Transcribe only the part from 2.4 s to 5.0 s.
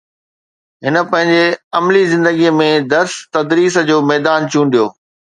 ۾ درس تدريس جو ميدان چونڊيو